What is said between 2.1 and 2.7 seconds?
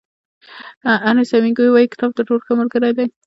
تر ټولو ښه